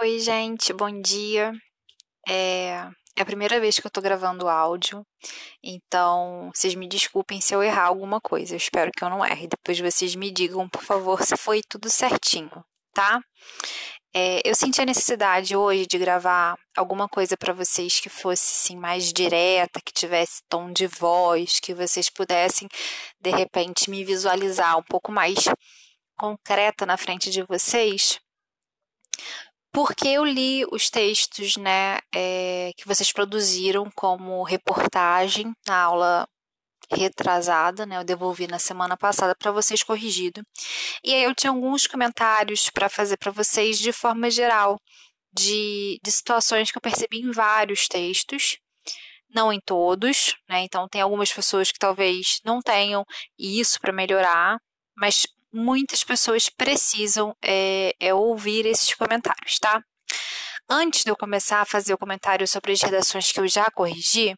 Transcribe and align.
Oi, 0.00 0.18
gente, 0.18 0.72
bom 0.72 0.90
dia. 1.00 1.52
É, 2.28 2.70
é 3.16 3.22
a 3.22 3.24
primeira 3.24 3.60
vez 3.60 3.78
que 3.78 3.86
eu 3.86 3.90
tô 3.90 4.00
gravando 4.00 4.48
áudio, 4.48 5.06
então 5.62 6.50
vocês 6.52 6.74
me 6.74 6.88
desculpem 6.88 7.40
se 7.40 7.54
eu 7.54 7.62
errar 7.62 7.84
alguma 7.84 8.20
coisa. 8.20 8.54
Eu 8.54 8.56
espero 8.56 8.90
que 8.90 9.04
eu 9.04 9.08
não 9.08 9.24
erre. 9.24 9.46
Depois 9.46 9.78
vocês 9.78 10.16
me 10.16 10.32
digam, 10.32 10.68
por 10.68 10.82
favor, 10.82 11.22
se 11.22 11.36
foi 11.36 11.62
tudo 11.68 11.88
certinho, 11.88 12.50
tá? 12.92 13.20
É, 14.12 14.40
eu 14.44 14.54
senti 14.56 14.80
a 14.80 14.84
necessidade 14.84 15.56
hoje 15.56 15.86
de 15.86 15.96
gravar 15.98 16.58
alguma 16.76 17.08
coisa 17.08 17.36
para 17.36 17.52
vocês 17.52 18.00
que 18.00 18.08
fosse 18.08 18.52
assim, 18.52 18.76
mais 18.76 19.12
direta, 19.12 19.80
que 19.80 19.92
tivesse 19.92 20.42
tom 20.48 20.72
de 20.72 20.88
voz, 20.88 21.60
que 21.60 21.72
vocês 21.72 22.10
pudessem 22.10 22.68
de 23.20 23.30
repente 23.30 23.88
me 23.90 24.04
visualizar 24.04 24.76
um 24.76 24.82
pouco 24.82 25.12
mais 25.12 25.36
concreta 26.18 26.84
na 26.84 26.96
frente 26.96 27.30
de 27.30 27.42
vocês, 27.44 28.20
porque 29.74 30.06
eu 30.06 30.24
li 30.24 30.64
os 30.70 30.88
textos 30.88 31.56
né, 31.56 31.98
é, 32.14 32.70
que 32.76 32.86
vocês 32.86 33.10
produziram 33.10 33.90
como 33.96 34.44
reportagem 34.44 35.52
na 35.66 35.76
aula 35.82 36.28
retrasada, 36.92 37.84
né? 37.84 37.96
Eu 37.98 38.04
devolvi 38.04 38.46
na 38.46 38.60
semana 38.60 38.96
passada 38.96 39.34
para 39.34 39.50
vocês 39.50 39.82
corrigido. 39.82 40.42
E 41.02 41.12
aí 41.12 41.24
eu 41.24 41.34
tinha 41.34 41.50
alguns 41.50 41.88
comentários 41.88 42.70
para 42.70 42.88
fazer 42.88 43.16
para 43.16 43.32
vocês 43.32 43.78
de 43.78 43.90
forma 43.92 44.30
geral, 44.30 44.78
de, 45.32 45.98
de 46.04 46.12
situações 46.12 46.70
que 46.70 46.78
eu 46.78 46.82
percebi 46.82 47.18
em 47.18 47.32
vários 47.32 47.88
textos, 47.88 48.58
não 49.34 49.52
em 49.52 49.58
todos, 49.60 50.36
né? 50.48 50.62
Então 50.62 50.86
tem 50.88 51.00
algumas 51.00 51.32
pessoas 51.32 51.72
que 51.72 51.78
talvez 51.80 52.38
não 52.44 52.60
tenham 52.62 53.04
isso 53.36 53.80
para 53.80 53.92
melhorar, 53.92 54.56
mas 54.96 55.26
muitas 55.54 56.02
pessoas 56.02 56.48
precisam 56.48 57.34
é, 57.42 57.94
é 58.00 58.12
ouvir 58.12 58.66
esses 58.66 58.92
comentários, 58.94 59.58
tá? 59.58 59.82
Antes 60.68 61.04
de 61.04 61.10
eu 61.10 61.16
começar 61.16 61.60
a 61.60 61.66
fazer 61.66 61.94
o 61.94 61.98
comentário 61.98 62.46
sobre 62.48 62.72
as 62.72 62.82
redações 62.82 63.30
que 63.30 63.38
eu 63.38 63.46
já 63.46 63.70
corrigi, 63.70 64.34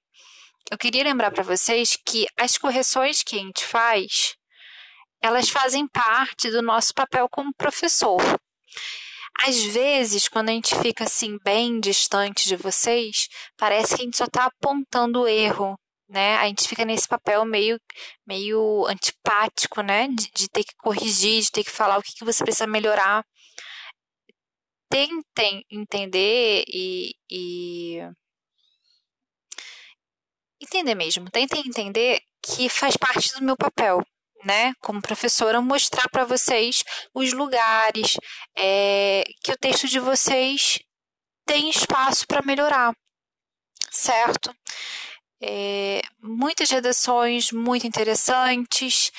eu 0.71 0.77
queria 0.77 1.05
lembrar 1.05 1.31
para 1.31 1.43
vocês 1.43 1.97
que 2.05 2.27
as 2.37 2.59
correções 2.59 3.23
que 3.23 3.37
a 3.37 3.39
gente 3.39 3.65
faz, 3.65 4.35
elas 5.23 5.49
fazem 5.49 5.87
parte 5.89 6.51
do 6.51 6.61
nosso 6.61 6.93
papel 6.93 7.29
como 7.31 7.55
professor. 7.55 8.21
Às 9.47 9.63
vezes, 9.63 10.29
quando 10.29 10.49
a 10.49 10.53
gente 10.53 10.75
fica 10.77 11.05
assim 11.05 11.39
bem 11.45 11.79
distante 11.79 12.49
de 12.49 12.57
vocês, 12.57 13.29
parece 13.57 13.95
que 13.95 14.03
a 14.03 14.05
gente 14.05 14.17
só 14.17 14.25
está 14.25 14.47
apontando 14.47 15.23
o 15.23 15.29
erro, 15.29 15.79
né? 16.09 16.37
A 16.37 16.47
gente 16.47 16.69
fica 16.69 16.85
nesse 16.85 17.09
papel 17.09 17.45
meio, 17.45 17.81
meio 18.27 18.87
antipático, 18.87 19.83
né? 19.83 20.09
De, 20.09 20.31
de 20.33 20.49
ter 20.49 20.65
que 20.65 20.75
corrigir, 20.79 21.43
de 21.43 21.51
ter 21.51 21.65
que 21.65 21.71
falar 21.71 21.99
o 21.99 22.03
que, 22.03 22.15
que 22.15 22.25
você 22.25 22.45
precisa 22.45 22.67
melhorar. 22.67 23.25
Tentem 24.91 25.65
entender 25.71 26.65
e, 26.69 27.15
e 27.31 28.01
entender 30.61 30.95
mesmo. 30.95 31.31
Tentem 31.31 31.63
entender 31.67 32.21
que 32.43 32.69
faz 32.69 32.97
parte 32.97 33.33
do 33.35 33.45
meu 33.45 33.57
papel, 33.57 34.01
né, 34.45 34.73
como 34.81 35.03
professora, 35.03 35.61
mostrar 35.61 36.09
para 36.09 36.25
vocês 36.25 36.85
os 37.13 37.33
lugares 37.33 38.17
é, 38.57 39.25
que 39.43 39.53
o 39.53 39.59
texto 39.59 39.89
de 39.89 39.99
vocês 39.99 40.79
tem 41.45 41.71
espaço 41.71 42.27
para 42.27 42.45
melhorar, 42.45 42.95
certo? 43.91 44.55
É, 45.41 46.01
muitas 46.23 46.71
redações 46.71 47.53
muito 47.53 47.87
interessantes. 47.87 49.11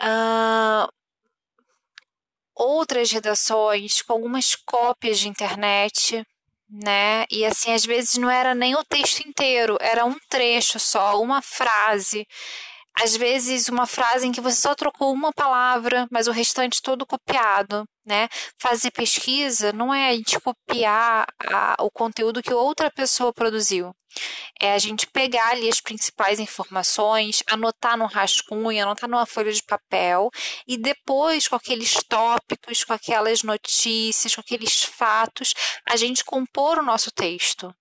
Uh, 0.00 0.88
outras 2.54 3.10
redações 3.10 4.02
com 4.02 4.12
algumas 4.12 4.54
cópias 4.54 5.18
de 5.18 5.28
internet, 5.28 6.24
né? 6.68 7.24
E 7.30 7.44
assim, 7.44 7.72
às 7.72 7.84
vezes 7.84 8.16
não 8.16 8.30
era 8.30 8.54
nem 8.54 8.74
o 8.74 8.84
texto 8.84 9.20
inteiro, 9.26 9.76
era 9.80 10.04
um 10.04 10.16
trecho 10.28 10.78
só, 10.78 11.20
uma 11.20 11.42
frase 11.42 12.26
às 13.00 13.16
vezes 13.16 13.68
uma 13.68 13.86
frase 13.86 14.26
em 14.26 14.32
que 14.32 14.40
você 14.40 14.60
só 14.60 14.74
trocou 14.74 15.12
uma 15.12 15.32
palavra, 15.32 16.06
mas 16.10 16.28
o 16.28 16.32
restante 16.32 16.80
todo 16.80 17.06
copiado, 17.06 17.84
né? 18.06 18.28
Fazer 18.58 18.90
pesquisa 18.92 19.72
não 19.72 19.92
é 19.92 20.10
a 20.10 20.14
gente 20.14 20.38
copiar 20.40 21.26
a, 21.40 21.76
o 21.80 21.90
conteúdo 21.90 22.42
que 22.42 22.54
outra 22.54 22.90
pessoa 22.90 23.32
produziu. 23.32 23.92
É 24.60 24.72
a 24.74 24.78
gente 24.78 25.08
pegar 25.08 25.48
ali 25.50 25.68
as 25.68 25.80
principais 25.80 26.38
informações, 26.38 27.42
anotar 27.48 27.98
no 27.98 28.06
rascunho, 28.06 28.84
anotar 28.84 29.10
numa 29.10 29.26
folha 29.26 29.52
de 29.52 29.62
papel 29.62 30.30
e 30.66 30.76
depois, 30.76 31.48
com 31.48 31.56
aqueles 31.56 31.94
tópicos, 32.08 32.84
com 32.84 32.92
aquelas 32.92 33.42
notícias, 33.42 34.34
com 34.36 34.40
aqueles 34.40 34.84
fatos, 34.84 35.52
a 35.84 35.96
gente 35.96 36.24
compor 36.24 36.78
o 36.78 36.84
nosso 36.84 37.10
texto. 37.10 37.74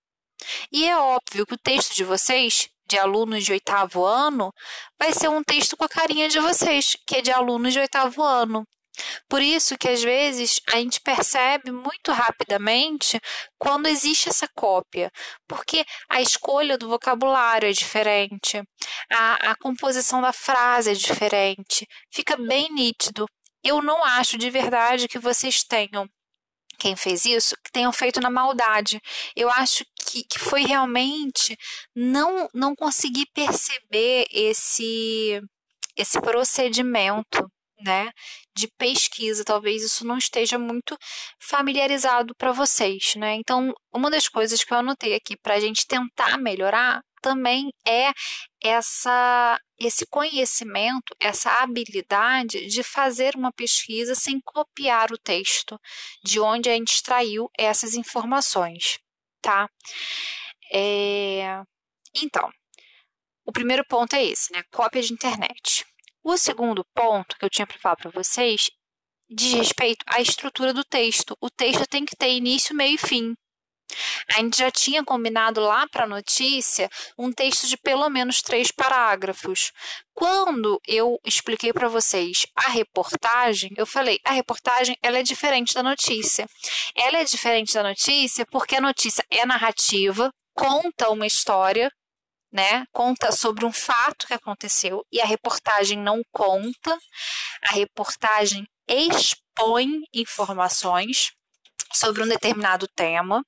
E 0.71 0.85
é 0.85 0.97
óbvio 0.97 1.45
que 1.45 1.53
o 1.53 1.57
texto 1.57 1.93
de 1.95 2.03
vocês 2.03 2.69
de 2.87 2.97
alunos 2.97 3.43
de 3.43 3.51
oitavo 3.51 4.05
ano, 4.05 4.51
vai 4.99 5.13
ser 5.13 5.29
um 5.29 5.43
texto 5.43 5.77
com 5.77 5.83
a 5.85 5.89
carinha 5.89 6.27
de 6.29 6.39
vocês, 6.39 6.95
que 7.07 7.17
é 7.17 7.21
de 7.21 7.31
alunos 7.31 7.73
de 7.73 7.79
oitavo 7.79 8.21
ano. 8.23 8.65
Por 9.27 9.41
isso 9.41 9.77
que 9.77 9.89
às 9.89 10.03
vezes 10.03 10.59
a 10.71 10.77
gente 10.77 11.01
percebe 11.01 11.71
muito 11.71 12.11
rapidamente 12.11 13.19
quando 13.57 13.87
existe 13.87 14.29
essa 14.29 14.47
cópia, 14.55 15.11
porque 15.47 15.83
a 16.09 16.21
escolha 16.21 16.77
do 16.77 16.87
vocabulário 16.87 17.67
é 17.67 17.71
diferente, 17.71 18.61
a, 19.11 19.51
a 19.51 19.55
composição 19.55 20.21
da 20.21 20.31
frase 20.31 20.91
é 20.91 20.93
diferente, 20.93 21.87
fica 22.11 22.37
bem 22.37 22.71
nítido. 22.71 23.25
Eu 23.63 23.81
não 23.81 24.03
acho 24.03 24.37
de 24.37 24.49
verdade 24.49 25.07
que 25.07 25.17
vocês 25.17 25.63
tenham 25.63 26.07
quem 26.77 26.95
fez 26.95 27.25
isso 27.25 27.55
que 27.63 27.71
tenham 27.71 27.93
feito 27.93 28.19
na 28.19 28.29
maldade. 28.29 28.99
Eu 29.35 29.49
acho 29.49 29.85
que, 30.13 30.23
que 30.23 30.39
foi 30.39 30.61
realmente 30.61 31.57
não, 31.95 32.47
não 32.53 32.75
conseguir 32.75 33.25
perceber 33.33 34.27
esse, 34.31 35.41
esse 35.97 36.21
procedimento 36.21 37.49
né, 37.81 38.11
de 38.55 38.67
pesquisa. 38.77 39.43
Talvez 39.43 39.81
isso 39.83 40.05
não 40.05 40.17
esteja 40.17 40.59
muito 40.59 40.95
familiarizado 41.41 42.35
para 42.35 42.51
vocês. 42.51 43.15
Né? 43.15 43.35
Então, 43.35 43.73
uma 43.91 44.11
das 44.11 44.27
coisas 44.27 44.63
que 44.63 44.71
eu 44.71 44.77
anotei 44.77 45.15
aqui 45.15 45.35
para 45.35 45.55
a 45.55 45.59
gente 45.59 45.87
tentar 45.87 46.37
melhorar 46.37 47.01
também 47.21 47.71
é 47.87 48.11
essa 48.61 49.57
esse 49.79 50.05
conhecimento, 50.05 51.13
essa 51.19 51.49
habilidade 51.61 52.67
de 52.67 52.83
fazer 52.83 53.35
uma 53.35 53.51
pesquisa 53.51 54.15
sem 54.15 54.39
copiar 54.39 55.11
o 55.11 55.17
texto, 55.17 55.77
de 56.23 56.39
onde 56.39 56.69
a 56.69 56.73
gente 56.73 56.93
extraiu 56.93 57.49
essas 57.57 57.95
informações, 57.95 58.99
tá? 59.43 59.69
É... 60.71 61.61
Então, 62.15 62.49
o 63.45 63.51
primeiro 63.51 63.85
ponto 63.85 64.15
é 64.15 64.23
esse, 64.23 64.51
né? 64.53 64.63
Cópia 64.71 65.01
de 65.01 65.13
internet. 65.13 65.85
O 66.23 66.37
segundo 66.37 66.85
ponto 66.95 67.37
que 67.37 67.45
eu 67.45 67.49
tinha 67.49 67.67
para 67.67 67.77
falar 67.77 67.97
para 67.97 68.11
vocês 68.11 68.71
diz 69.29 69.53
respeito 69.53 70.03
à 70.07 70.21
estrutura 70.21 70.73
do 70.73 70.83
texto. 70.83 71.37
O 71.41 71.49
texto 71.49 71.85
tem 71.87 72.05
que 72.05 72.15
ter 72.15 72.31
início, 72.31 72.75
meio 72.75 72.95
e 72.95 72.97
fim. 72.97 73.35
A 74.29 74.39
gente 74.39 74.57
já 74.57 74.71
tinha 74.71 75.03
combinado 75.03 75.59
lá 75.59 75.87
para 75.87 76.05
a 76.05 76.07
notícia 76.07 76.89
um 77.17 77.31
texto 77.31 77.67
de 77.67 77.77
pelo 77.77 78.09
menos 78.09 78.41
três 78.41 78.71
parágrafos. 78.71 79.71
Quando 80.13 80.79
eu 80.87 81.19
expliquei 81.25 81.73
para 81.73 81.87
vocês 81.87 82.45
a 82.55 82.69
reportagem, 82.69 83.71
eu 83.77 83.85
falei: 83.85 84.19
a 84.23 84.31
reportagem 84.31 84.97
ela 85.01 85.19
é 85.19 85.23
diferente 85.23 85.73
da 85.73 85.83
notícia. 85.83 86.47
Ela 86.95 87.19
é 87.19 87.23
diferente 87.23 87.73
da 87.73 87.83
notícia 87.83 88.45
porque 88.45 88.75
a 88.75 88.81
notícia 88.81 89.25
é 89.29 89.45
narrativa, 89.45 90.31
conta 90.55 91.09
uma 91.09 91.27
história, 91.27 91.91
né? 92.51 92.85
Conta 92.91 93.31
sobre 93.31 93.65
um 93.65 93.71
fato 93.71 94.27
que 94.27 94.33
aconteceu 94.33 95.05
e 95.11 95.19
a 95.19 95.25
reportagem 95.25 95.99
não 95.99 96.21
conta. 96.31 96.97
A 97.69 97.73
reportagem 97.73 98.65
expõe 98.87 99.87
informações 100.13 101.31
sobre 101.93 102.23
um 102.23 102.27
determinado 102.27 102.87
tema. 102.87 103.43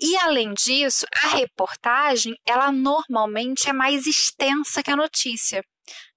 E 0.00 0.16
além 0.16 0.52
disso, 0.54 1.06
a 1.22 1.28
reportagem, 1.36 2.34
ela 2.46 2.72
normalmente 2.72 3.68
é 3.68 3.72
mais 3.72 4.06
extensa 4.06 4.82
que 4.82 4.90
a 4.90 4.96
notícia. 4.96 5.62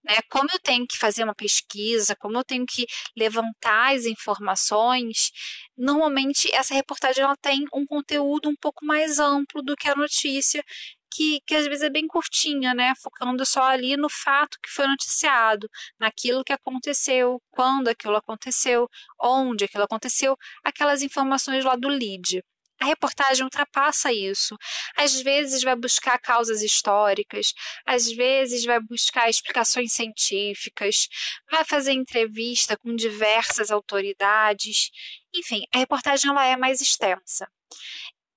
Né? 0.04 0.18
Como 0.30 0.50
eu 0.52 0.60
tenho 0.60 0.86
que 0.88 0.98
fazer 0.98 1.24
uma 1.24 1.36
pesquisa, 1.36 2.16
como 2.16 2.38
eu 2.38 2.44
tenho 2.44 2.66
que 2.66 2.86
levantar 3.18 3.96
as 3.96 4.06
informações, 4.06 5.32
normalmente 5.78 6.50
essa 6.54 6.74
reportagem 6.74 7.24
ela 7.24 7.36
tem 7.38 7.66
um 7.74 7.86
conteúdo 7.86 8.50
um 8.50 8.56
pouco 8.56 8.86
mais 8.86 9.20
amplo 9.20 9.62
do 9.64 9.76
que 9.76 9.90
a 9.90 9.96
notícia, 9.96 10.64
que, 11.12 11.40
que 11.48 11.56
às 11.56 11.66
vezes 11.66 11.84
é 11.84 11.90
bem 11.90 12.08
curtinha, 12.08 12.74
né? 12.74 12.94
Focando 13.02 13.46
só 13.46 13.64
ali 13.64 13.96
no 13.98 14.10
fato 14.10 14.58
que 14.62 14.70
foi 14.70 14.86
noticiado, 14.86 15.68
naquilo 16.00 16.44
que 16.44 16.54
aconteceu, 16.54 17.42
quando 17.52 17.88
aquilo 17.88 18.16
aconteceu, 18.18 18.88
onde 19.20 19.66
aquilo 19.66 19.84
aconteceu, 19.84 20.36
aquelas 20.64 21.02
informações 21.02 21.64
lá 21.64 21.76
do 21.76 21.88
lead. 21.88 22.44
A 22.80 22.86
reportagem 22.86 23.44
ultrapassa 23.44 24.12
isso. 24.12 24.56
Às 24.98 25.22
vezes 25.22 25.64
vai 25.64 25.76
buscar 25.76 26.20
causas 26.20 26.62
históricas, 26.62 27.54
às 27.86 28.12
vezes 28.12 28.66
vai 28.66 28.80
buscar 28.80 29.30
explicações 29.30 29.94
científicas, 29.94 31.08
vai 31.50 31.64
fazer 31.64 31.94
entrevista 31.94 32.78
com 32.78 32.96
diversas 32.96 33.72
autoridades. 33.72 34.90
Enfim, 35.34 35.64
a 35.74 35.80
reportagem 35.80 36.30
ela 36.30 36.46
é 36.46 36.58
mais 36.58 36.82
extensa. 36.82 37.48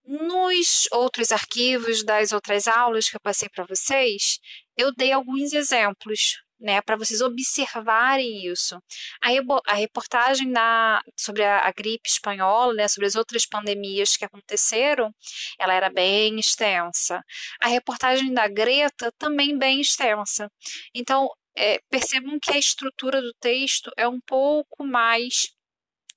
Nos 0.05 0.89
outros 0.93 1.33
arquivos 1.33 2.05
das 2.05 2.33
outras 2.33 2.67
aulas 2.67 3.11
que 3.11 3.17
eu 3.17 3.21
passei 3.21 3.49
para 3.49 3.67
vocês, 3.67 4.39
eu 4.77 4.93
dei 4.95 5.13
alguns 5.13 5.53
exemplos 5.53 6.39
né, 6.61 6.81
para 6.83 6.97
vocês 6.97 7.21
observarem 7.21 8.47
isso. 8.47 8.77
A, 9.23 9.29
a 9.67 9.75
reportagem 9.75 10.53
sobre 11.17 11.45
a, 11.45 11.67
a, 11.67 11.73
gripe 11.73 12.09
espanhola, 12.09 12.75
né, 12.75 12.89
sobre 12.89 13.07
as 13.07 13.15
outras 13.15 13.47
pandemias 13.47 14.17
que 14.17 14.25
aconteceram, 14.25 15.15
ela 15.59 15.75
era 15.75 15.91
bem 15.91 16.39
extensa. 16.39 17.23
A 17.61 17.69
reportagem 17.69 18.33
da 18.33 18.49
Greta 18.49 19.13
também 19.19 19.57
bem 19.57 19.81
extensa. 19.81 20.51
Então, 20.95 21.29
é, 21.57 21.81
percebam 21.91 22.39
que 22.41 22.53
a 22.53 22.59
estrutura 22.59 23.21
do 23.21 23.33
texto 23.41 23.91
é 23.97 24.07
um 24.07 24.21
pouco 24.21 24.85
mais 24.85 25.53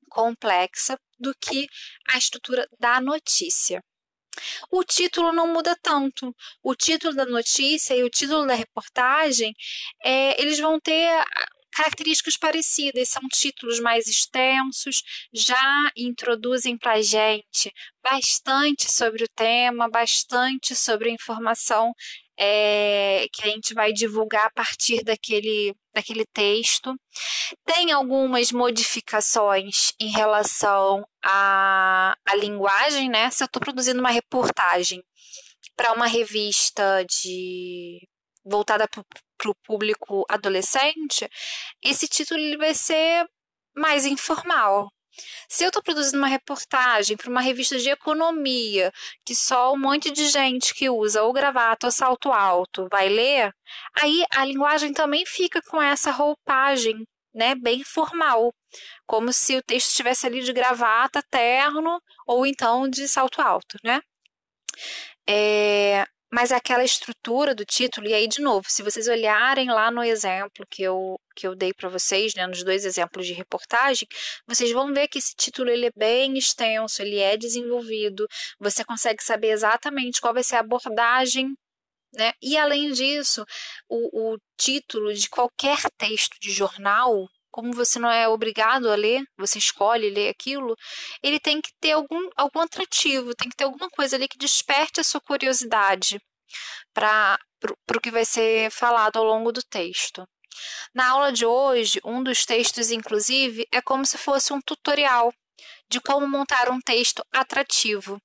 complexa 0.09 0.99
do 1.19 1.33
que 1.39 1.67
a 2.09 2.17
estrutura 2.17 2.67
da 2.79 2.99
notícia. 2.99 3.81
O 4.69 4.83
título 4.83 5.31
não 5.31 5.47
muda 5.47 5.77
tanto. 5.81 6.35
O 6.63 6.75
título 6.75 7.13
da 7.15 7.25
notícia 7.25 7.95
e 7.95 8.03
o 8.03 8.09
título 8.09 8.45
da 8.45 8.53
reportagem, 8.53 9.53
é, 10.03 10.41
eles 10.41 10.59
vão 10.59 10.79
ter 10.79 11.09
características 11.71 12.37
parecidas, 12.37 13.09
são 13.09 13.21
títulos 13.29 13.79
mais 13.79 14.07
extensos, 14.07 15.03
já 15.33 15.91
introduzem 15.95 16.77
para 16.77 16.93
a 16.93 17.01
gente 17.01 17.73
bastante 18.03 18.91
sobre 18.91 19.23
o 19.23 19.29
tema, 19.35 19.89
bastante 19.89 20.75
sobre 20.75 21.09
a 21.09 21.13
informação 21.13 21.93
é, 22.43 23.27
que 23.31 23.43
a 23.43 23.51
gente 23.51 23.75
vai 23.75 23.93
divulgar 23.93 24.47
a 24.47 24.51
partir 24.51 25.03
daquele, 25.03 25.75
daquele 25.93 26.25
texto. 26.33 26.95
Tem 27.63 27.91
algumas 27.91 28.51
modificações 28.51 29.91
em 29.99 30.09
relação 30.09 31.05
à, 31.23 32.15
à 32.25 32.35
linguagem, 32.35 33.09
né? 33.09 33.29
Se 33.29 33.43
eu 33.43 33.45
estou 33.45 33.61
produzindo 33.61 33.99
uma 33.99 34.09
reportagem 34.09 35.03
para 35.75 35.93
uma 35.93 36.07
revista 36.07 37.05
de 37.05 37.99
voltada 38.43 38.87
para 38.87 39.51
o 39.51 39.55
público 39.63 40.25
adolescente, 40.27 41.29
esse 41.83 42.07
título 42.07 42.39
ele 42.39 42.57
vai 42.57 42.73
ser 42.73 43.27
mais 43.75 44.03
informal, 44.03 44.89
se 45.49 45.63
eu 45.63 45.67
estou 45.67 45.83
produzindo 45.83 46.17
uma 46.17 46.27
reportagem 46.27 47.17
para 47.17 47.29
uma 47.29 47.41
revista 47.41 47.77
de 47.77 47.89
economia, 47.89 48.91
que 49.25 49.35
só 49.35 49.73
um 49.73 49.77
monte 49.77 50.11
de 50.11 50.27
gente 50.27 50.73
que 50.73 50.89
usa 50.89 51.23
ou 51.23 51.33
gravata 51.33 51.87
ou 51.87 51.91
salto 51.91 52.31
alto 52.31 52.87
vai 52.91 53.09
ler, 53.09 53.53
aí 53.99 54.23
a 54.33 54.45
linguagem 54.45 54.93
também 54.93 55.25
fica 55.25 55.61
com 55.61 55.81
essa 55.81 56.11
roupagem, 56.11 57.05
né, 57.33 57.55
bem 57.55 57.83
formal, 57.83 58.53
como 59.05 59.31
se 59.33 59.57
o 59.57 59.63
texto 59.63 59.89
estivesse 59.89 60.27
ali 60.27 60.41
de 60.41 60.53
gravata, 60.53 61.23
terno 61.29 62.01
ou 62.27 62.45
então 62.45 62.89
de 62.89 63.07
salto 63.07 63.41
alto, 63.41 63.77
né? 63.83 64.01
É, 65.27 66.05
mas 66.31 66.51
aquela 66.51 66.83
estrutura 66.83 67.53
do 67.53 67.65
título, 67.65 68.07
e 68.07 68.13
aí, 68.13 68.27
de 68.27 68.41
novo, 68.41 68.65
se 68.69 68.81
vocês 68.81 69.07
olharem 69.07 69.69
lá 69.69 69.91
no 69.91 70.03
exemplo 70.03 70.65
que 70.69 70.81
eu, 70.83 71.19
que 71.35 71.47
eu 71.47 71.55
dei 71.55 71.73
para 71.73 71.89
vocês, 71.89 72.33
né, 72.35 72.45
nos 72.47 72.63
dois 72.63 72.85
exemplos 72.85 73.25
de 73.25 73.33
reportagem, 73.33 74.07
vocês 74.47 74.71
vão 74.71 74.93
ver 74.93 75.07
que 75.07 75.17
esse 75.17 75.33
título 75.35 75.69
ele 75.69 75.87
é 75.87 75.91
bem 75.95 76.37
extenso, 76.37 77.01
ele 77.01 77.17
é 77.17 77.37
desenvolvido, 77.37 78.27
você 78.59 78.83
consegue 78.83 79.23
saber 79.23 79.49
exatamente 79.49 80.21
qual 80.21 80.33
vai 80.33 80.43
ser 80.43 80.55
a 80.57 80.59
abordagem. 80.59 81.53
Né? 82.13 82.33
E 82.41 82.57
além 82.57 82.91
disso, 82.91 83.45
o, 83.89 84.33
o 84.33 84.37
título 84.57 85.13
de 85.13 85.29
qualquer 85.29 85.79
texto 85.97 86.37
de 86.41 86.51
jornal, 86.51 87.27
como 87.49 87.73
você 87.73 87.99
não 87.99 88.09
é 88.09 88.27
obrigado 88.27 88.89
a 88.89 88.95
ler, 88.95 89.23
você 89.37 89.59
escolhe 89.59 90.09
ler 90.09 90.29
aquilo, 90.29 90.75
ele 91.21 91.39
tem 91.39 91.61
que 91.61 91.71
ter 91.79 91.91
algum, 91.91 92.29
algum 92.35 92.59
atrativo, 92.59 93.35
tem 93.35 93.49
que 93.49 93.55
ter 93.55 93.65
alguma 93.65 93.89
coisa 93.89 94.15
ali 94.15 94.27
que 94.27 94.37
desperte 94.37 94.99
a 94.99 95.03
sua 95.03 95.21
curiosidade 95.21 96.19
para 96.93 97.37
o 97.95 97.99
que 98.01 98.11
vai 98.11 98.25
ser 98.25 98.71
falado 98.71 99.17
ao 99.17 99.25
longo 99.25 99.51
do 99.51 99.61
texto. 99.63 100.25
Na 100.93 101.09
aula 101.09 101.31
de 101.31 101.45
hoje, 101.45 101.99
um 102.03 102.23
dos 102.23 102.45
textos, 102.45 102.91
inclusive, 102.91 103.67
é 103.71 103.81
como 103.81 104.05
se 104.05 104.17
fosse 104.17 104.53
um 104.53 104.61
tutorial 104.61 105.33
de 105.89 105.99
como 105.99 106.27
montar 106.27 106.69
um 106.69 106.79
texto 106.79 107.23
atrativo. 107.31 108.21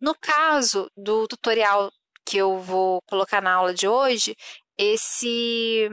No 0.00 0.14
caso 0.14 0.90
do 0.96 1.28
tutorial 1.28 1.92
que 2.24 2.38
eu 2.38 2.58
vou 2.58 3.00
colocar 3.06 3.42
na 3.42 3.52
aula 3.52 3.74
de 3.74 3.86
hoje, 3.86 4.36
esse 4.78 5.90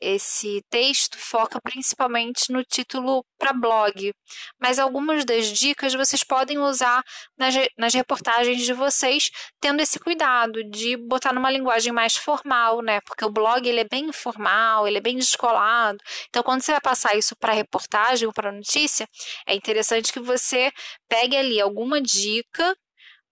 esse 0.00 0.62
texto 0.70 1.18
foca 1.18 1.60
principalmente 1.62 2.52
no 2.52 2.64
título 2.64 3.24
para 3.38 3.52
blog, 3.52 4.12
mas 4.60 4.78
algumas 4.78 5.24
das 5.24 5.46
dicas 5.46 5.94
vocês 5.94 6.24
podem 6.24 6.58
usar 6.58 7.02
nas, 7.36 7.54
nas 7.78 7.94
reportagens 7.94 8.62
de 8.64 8.72
vocês, 8.72 9.30
tendo 9.60 9.80
esse 9.80 9.98
cuidado 9.98 10.62
de 10.64 10.96
botar 10.96 11.32
numa 11.32 11.50
linguagem 11.50 11.92
mais 11.92 12.16
formal, 12.16 12.82
né? 12.82 13.00
Porque 13.02 13.24
o 13.24 13.30
blog 13.30 13.66
ele 13.66 13.80
é 13.80 13.88
bem 13.88 14.06
informal, 14.06 14.86
ele 14.86 14.98
é 14.98 15.00
bem 15.00 15.16
descolado. 15.16 15.98
Então, 16.28 16.42
quando 16.42 16.62
você 16.62 16.72
vai 16.72 16.80
passar 16.80 17.16
isso 17.16 17.36
para 17.36 17.52
reportagem 17.52 18.26
ou 18.26 18.32
para 18.32 18.52
notícia, 18.52 19.08
é 19.46 19.54
interessante 19.54 20.12
que 20.12 20.20
você 20.20 20.72
pegue 21.08 21.36
ali 21.36 21.60
alguma 21.60 22.00
dica, 22.00 22.76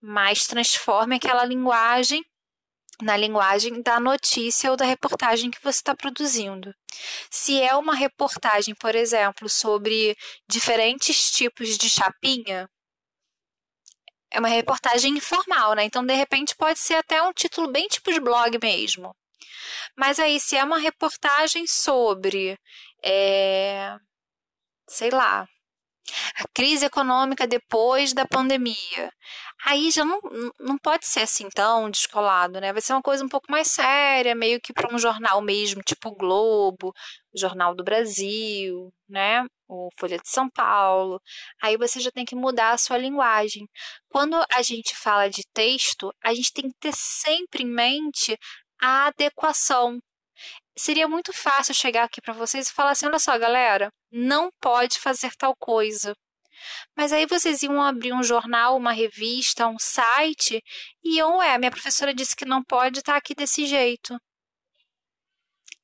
mas 0.00 0.46
transforme 0.46 1.16
aquela 1.16 1.44
linguagem 1.44 2.22
na 3.00 3.16
linguagem 3.16 3.82
da 3.82 3.98
notícia 3.98 4.70
ou 4.70 4.76
da 4.76 4.84
reportagem 4.84 5.50
que 5.50 5.62
você 5.62 5.78
está 5.78 5.94
produzindo. 5.94 6.74
Se 7.30 7.60
é 7.60 7.74
uma 7.74 7.94
reportagem, 7.94 8.74
por 8.74 8.94
exemplo, 8.94 9.48
sobre 9.48 10.16
diferentes 10.48 11.30
tipos 11.30 11.76
de 11.78 11.88
chapinha, 11.88 12.68
é 14.30 14.38
uma 14.38 14.48
reportagem 14.48 15.12
informal, 15.16 15.74
né? 15.74 15.84
Então, 15.84 16.04
de 16.04 16.14
repente, 16.14 16.56
pode 16.56 16.78
ser 16.78 16.94
até 16.94 17.22
um 17.22 17.32
título 17.32 17.70
bem 17.70 17.86
tipo 17.88 18.10
de 18.12 18.20
blog 18.20 18.58
mesmo. 18.62 19.14
Mas 19.96 20.18
aí, 20.18 20.40
se 20.40 20.56
é 20.56 20.64
uma 20.64 20.78
reportagem 20.78 21.66
sobre, 21.66 22.58
é, 23.04 23.94
sei 24.88 25.10
lá, 25.10 25.46
a 26.36 26.44
crise 26.54 26.84
econômica 26.84 27.46
depois 27.46 28.12
da 28.12 28.26
pandemia. 28.26 29.12
Aí 29.64 29.90
já 29.90 30.04
não, 30.04 30.20
não 30.58 30.76
pode 30.78 31.06
ser 31.06 31.20
assim 31.20 31.48
tão 31.48 31.90
descolado, 31.90 32.60
né? 32.60 32.72
Vai 32.72 32.82
ser 32.82 32.92
uma 32.92 33.02
coisa 33.02 33.24
um 33.24 33.28
pouco 33.28 33.50
mais 33.50 33.68
séria, 33.68 34.34
meio 34.34 34.60
que 34.60 34.72
para 34.72 34.92
um 34.92 34.98
jornal 34.98 35.40
mesmo, 35.40 35.82
tipo 35.82 36.08
o 36.08 36.16
Globo, 36.16 36.92
o 37.32 37.38
Jornal 37.38 37.74
do 37.74 37.84
Brasil, 37.84 38.92
né? 39.08 39.44
O 39.68 39.88
Folha 39.98 40.18
de 40.18 40.28
São 40.28 40.50
Paulo. 40.50 41.20
Aí 41.62 41.76
você 41.76 42.00
já 42.00 42.10
tem 42.10 42.24
que 42.24 42.34
mudar 42.34 42.72
a 42.72 42.78
sua 42.78 42.98
linguagem. 42.98 43.68
Quando 44.08 44.36
a 44.52 44.62
gente 44.62 44.96
fala 44.96 45.28
de 45.28 45.42
texto, 45.54 46.12
a 46.22 46.34
gente 46.34 46.52
tem 46.52 46.68
que 46.68 46.76
ter 46.80 46.92
sempre 46.94 47.62
em 47.62 47.66
mente 47.66 48.36
a 48.80 49.06
adequação 49.06 49.98
seria 50.76 51.08
muito 51.08 51.32
fácil 51.32 51.74
chegar 51.74 52.04
aqui 52.04 52.20
para 52.20 52.34
vocês 52.34 52.68
e 52.68 52.72
falar 52.72 52.92
assim: 52.92 53.06
olha 53.06 53.18
só, 53.18 53.38
galera, 53.38 53.90
não 54.10 54.50
pode 54.60 54.98
fazer 54.98 55.32
tal 55.36 55.54
coisa. 55.56 56.14
Mas 56.96 57.12
aí 57.12 57.26
vocês 57.26 57.62
iam 57.62 57.82
abrir 57.82 58.12
um 58.12 58.22
jornal, 58.22 58.76
uma 58.76 58.92
revista, 58.92 59.66
um 59.66 59.78
site 59.78 60.62
e 61.02 61.16
iam, 61.16 61.38
ué, 61.38 61.58
minha 61.58 61.70
professora 61.70 62.14
disse 62.14 62.36
que 62.36 62.44
não 62.44 62.62
pode 62.62 63.00
estar 63.00 63.12
tá 63.12 63.18
aqui 63.18 63.34
desse 63.34 63.66
jeito. 63.66 64.16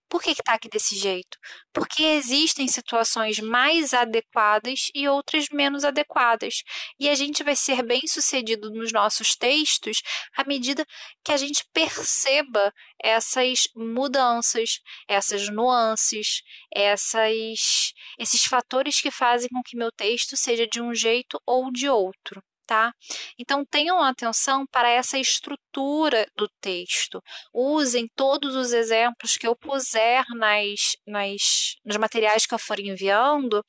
Por 0.09 0.23
que 0.23 0.31
está 0.31 0.55
aqui 0.55 0.69
desse 0.69 0.97
jeito? 0.97 1.39
Porque 1.73 2.03
existem 2.03 2.67
situações 2.67 3.39
mais 3.39 3.93
adequadas 3.93 4.91
e 4.95 5.07
outras 5.07 5.47
menos 5.53 5.85
adequadas. 5.85 6.63
E 6.99 7.09
a 7.09 7.15
gente 7.15 7.45
vai 7.45 7.55
ser 7.55 7.83
bem 7.83 8.07
sucedido 8.07 8.71
nos 8.71 8.91
nossos 8.93 9.37
textos 9.37 10.01
à 10.37 10.45
medida 10.45 10.87
que 11.23 11.33
a 11.33 11.37
gente 11.37 11.65
perceba 11.73 12.73
essas 13.03 13.69
mudanças, 13.77 14.81
essas 15.07 15.49
nuances, 15.51 16.43
essas, 16.75 17.93
esses 18.19 18.45
fatores 18.45 19.01
que 19.01 19.11
fazem 19.11 19.49
com 19.51 19.63
que 19.63 19.77
meu 19.77 19.93
texto 19.93 20.37
seja 20.37 20.67
de 20.67 20.81
um 20.81 20.95
jeito 20.95 21.41
ou 21.47 21.71
de 21.71 21.89
outro 21.89 22.43
tá? 22.69 22.93
Então 23.39 23.65
tenham 23.65 23.99
atenção 24.03 24.67
para 24.67 24.91
essa 24.91 25.19
estrutura 25.19 26.31
do 26.37 26.47
texto. 26.61 27.23
Usem 27.53 28.07
todos 28.15 28.55
os 28.55 28.73
exemplos 28.73 29.39
que 29.39 29.47
eu 29.47 29.57
puser 29.57 30.23
nas, 30.37 30.97
nas, 31.07 31.77
nos 31.83 31.97
materiais 31.97 32.45
que 32.45 32.55
eu 32.55 32.59
for 32.59 32.79
enviando 32.79 33.65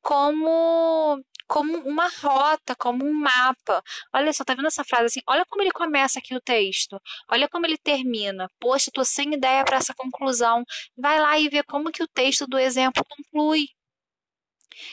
como 0.00 1.20
como 1.46 1.76
uma 1.80 2.08
rota, 2.22 2.74
como 2.76 3.04
um 3.04 3.12
mapa. 3.12 3.82
Olha 4.14 4.32
só, 4.32 4.44
tá 4.44 4.54
vendo 4.54 4.66
essa 4.66 4.82
frase 4.84 5.06
assim? 5.06 5.20
Olha 5.28 5.44
como 5.46 5.62
ele 5.62 5.72
começa 5.72 6.18
aqui 6.18 6.34
o 6.34 6.40
texto. 6.40 6.98
Olha 7.30 7.48
como 7.48 7.66
ele 7.66 7.76
termina. 7.76 8.48
Poxa, 8.58 8.90
tô 8.92 9.04
sem 9.04 9.34
ideia 9.34 9.62
para 9.64 9.76
essa 9.76 9.94
conclusão. 9.94 10.64
Vai 10.96 11.20
lá 11.20 11.38
e 11.38 11.48
vê 11.50 11.62
como 11.62 11.92
que 11.92 12.02
o 12.02 12.08
texto 12.08 12.46
do 12.46 12.58
exemplo 12.58 13.04
conclui. 13.04 13.66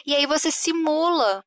E 0.06 0.16
aí 0.16 0.26
você 0.26 0.52
simula 0.52 1.44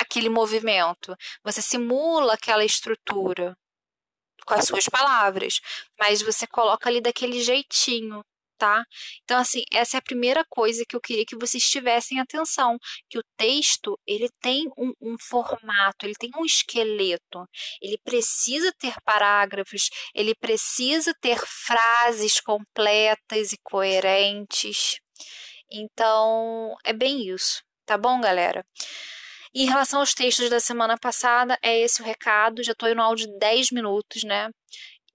aquele 0.00 0.28
movimento, 0.28 1.14
você 1.44 1.62
simula 1.62 2.34
aquela 2.34 2.64
estrutura 2.64 3.56
com 4.46 4.54
as 4.54 4.66
suas 4.66 4.84
palavras, 4.88 5.60
mas 5.98 6.22
você 6.22 6.46
coloca 6.46 6.88
ali 6.88 7.00
daquele 7.00 7.42
jeitinho, 7.42 8.22
tá? 8.56 8.84
Então, 9.24 9.38
assim, 9.38 9.62
essa 9.72 9.96
é 9.96 9.98
a 9.98 10.02
primeira 10.02 10.44
coisa 10.48 10.84
que 10.88 10.96
eu 10.96 11.00
queria 11.00 11.24
que 11.26 11.36
vocês 11.36 11.62
tivessem 11.64 12.20
atenção, 12.20 12.78
que 13.08 13.18
o 13.18 13.24
texto, 13.36 13.98
ele 14.06 14.28
tem 14.40 14.66
um, 14.78 14.92
um, 15.00 15.16
formato, 15.20 16.06
ele 16.06 16.14
tem 16.14 16.30
um 16.36 16.44
esqueleto, 16.44 17.44
ele 17.82 17.98
precisa 18.04 18.72
ter 18.78 18.94
parágrafos, 19.04 19.90
ele 20.14 20.34
precisa 20.34 21.12
ter 21.20 21.38
frases 21.44 22.40
completas 22.40 23.52
e 23.52 23.58
coerentes. 23.62 24.98
Então, 25.70 26.76
é 26.84 26.92
bem 26.92 27.28
isso, 27.28 27.62
tá 27.84 27.98
bom, 27.98 28.20
galera? 28.20 28.64
Em 29.58 29.64
relação 29.64 30.00
aos 30.00 30.12
textos 30.12 30.50
da 30.50 30.60
semana 30.60 30.98
passada, 30.98 31.58
é 31.62 31.80
esse 31.80 32.02
o 32.02 32.04
recado. 32.04 32.62
Já 32.62 32.72
estou 32.72 32.94
no 32.94 33.00
áudio 33.00 33.26
de 33.26 33.38
10 33.38 33.70
minutos, 33.70 34.22
né? 34.22 34.50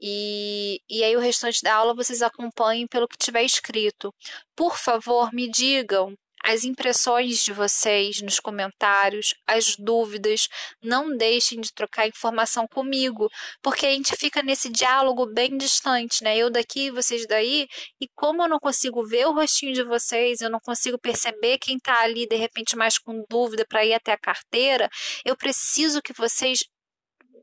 E, 0.02 0.82
e 0.90 1.04
aí 1.04 1.16
o 1.16 1.20
restante 1.20 1.62
da 1.62 1.76
aula 1.76 1.94
vocês 1.94 2.24
acompanhem 2.24 2.88
pelo 2.88 3.08
que 3.08 3.20
tiver 3.20 3.44
escrito. 3.44 4.12
Por 4.56 4.80
favor, 4.80 5.32
me 5.32 5.48
digam 5.48 6.16
as 6.44 6.64
impressões 6.64 7.44
de 7.44 7.54
vocês 7.54 8.22
nos 8.22 8.40
comentários, 8.40 9.34
as 9.48 9.76
dúvidas. 9.78 10.48
Não 10.84 11.16
deixem 11.16 11.60
de 11.62 11.74
trocar 11.74 12.08
informação 12.08 12.68
comigo, 12.68 13.30
porque 13.62 13.86
a 13.86 13.92
gente 13.92 14.16
fica 14.16 14.42
nesse 14.42 14.70
diálogo 14.70 15.26
bem 15.26 15.58
distante, 15.58 16.24
né? 16.24 16.38
Eu 16.38 16.50
daqui, 16.50 16.92
vocês 16.92 17.28
daí, 17.28 17.68
e 18.00 18.08
como 18.16 18.44
eu 18.44 18.50
não 18.50 18.60
consigo 18.60 19.06
ver 19.06 19.28
o 19.28 19.34
rostinho 19.34 19.74
de 19.74 19.84
vocês, 19.84 20.42
eu 20.42 20.50
não 20.50 20.60
consigo 20.60 20.98
perceber 21.00 21.58
quem 21.58 21.78
está 21.78 22.02
ali 22.02 22.28
de 22.28 22.36
repente 22.36 22.76
mais 22.76 22.98
com 22.98 23.24
dúvida 23.30 23.66
para 23.68 23.86
ir 23.86 23.94
até 23.94 24.12
a 24.12 24.18
carteira, 24.18 24.90
eu 25.26 25.36
preciso 25.36 26.02
que 26.02 26.14
vocês 26.14 26.64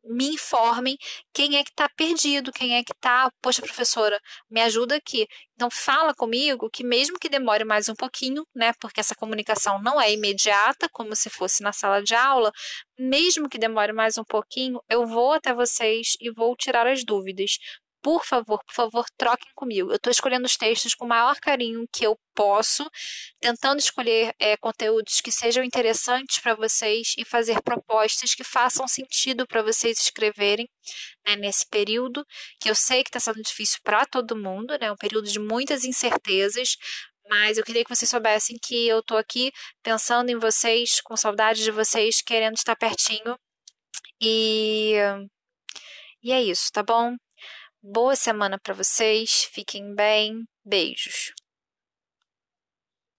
me 0.05 0.29
informem 0.29 0.97
quem 1.33 1.57
é 1.57 1.65
que 1.65 1.71
está 1.71 1.89
perdido, 1.89 2.53
quem 2.53 2.77
é 2.77 2.83
que 2.85 2.93
está, 2.93 3.31
poxa, 3.43 3.63
professora, 3.63 4.21
me 4.51 4.61
ajuda 4.61 4.97
aqui. 4.97 5.27
Então 5.55 5.69
fala 5.71 6.15
comigo 6.15 6.71
que 6.71 6.85
mesmo 6.85 7.19
que 7.19 7.29
demore 7.29 7.65
mais 7.65 7.89
um 7.89 7.95
pouquinho, 7.95 8.47
né, 8.55 8.73
porque 8.81 9.01
essa 9.01 9.15
comunicação 9.15 9.83
não 9.83 10.01
é 10.01 10.13
imediata, 10.13 10.89
como 10.93 11.15
se 11.17 11.29
fosse 11.31 11.63
na 11.63 11.73
sala 11.73 12.03
de 12.03 12.15
aula, 12.15 12.53
mesmo 12.99 13.49
que 13.49 13.59
demore 13.59 13.93
mais 13.93 14.19
um 14.19 14.25
pouquinho, 14.25 14.81
eu 14.89 15.07
vou 15.07 15.33
até 15.33 15.55
vocês 15.55 16.17
e 16.21 16.31
vou 16.31 16.57
tirar 16.57 16.87
as 16.87 17.05
dúvidas 17.05 17.59
por 18.03 18.25
favor, 18.25 18.63
por 18.65 18.75
favor, 18.75 19.05
troquem 19.17 19.51
comigo. 19.55 19.91
Eu 19.91 19.97
estou 19.97 20.11
escolhendo 20.11 20.47
os 20.47 20.57
textos 20.57 20.95
com 20.95 21.05
o 21.05 21.09
maior 21.09 21.37
carinho 21.41 21.87
que 21.93 22.07
eu 22.07 22.17
posso, 22.35 22.89
tentando 23.41 23.81
escolher 23.81 24.33
é, 24.39 24.57
conteúdos 24.57 25.21
que 25.21 25.33
sejam 25.33 25.65
interessantes 25.65 26.39
para 26.39 26.55
vocês 26.55 27.15
e 27.19 27.25
fazer 27.25 27.61
propostas 27.63 28.35
que 28.35 28.45
façam 28.45 28.87
sentido 28.87 29.47
para 29.47 29.63
vocês 29.63 29.99
escreverem 29.99 30.69
né, 31.27 31.37
nesse 31.37 31.67
período, 31.67 32.25
que 32.61 32.71
eu 32.71 32.75
sei 32.75 33.03
que 33.03 33.11
está 33.11 33.21
sendo 33.21 33.43
difícil 33.43 33.79
para 33.83 34.07
todo 34.07 34.37
mundo, 34.37 34.79
né, 34.81 34.91
um 34.93 34.97
período 34.97 35.29
de 35.29 35.41
muitas 35.41 35.85
incertezas, 35.85 36.77
mas 37.29 37.59
eu 37.59 37.65
queria 37.65 37.85
que 37.85 37.95
vocês 37.95 38.09
soubessem 38.09 38.57
que 38.63 38.87
eu 38.87 39.01
estou 39.01 39.17
aqui 39.19 39.53
pensando 39.83 40.31
em 40.31 40.39
vocês, 40.39 41.01
com 41.03 41.17
saudade 41.17 41.63
de 41.63 41.71
vocês, 41.71 42.23
querendo 42.23 42.57
estar 42.57 42.77
pertinho. 42.77 43.39
E, 44.21 44.95
e 46.23 46.33
é 46.33 46.43
isso, 46.43 46.71
tá 46.73 46.83
bom? 46.83 47.15
Boa 47.91 48.15
semana 48.15 48.59
para 48.59 48.75
vocês, 48.75 49.45
fiquem 49.51 49.95
bem, 49.95 50.47
beijos. 50.63 51.33